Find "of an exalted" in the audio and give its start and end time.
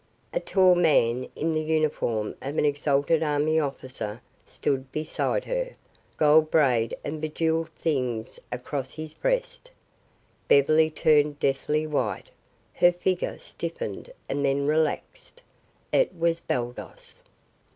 2.41-3.21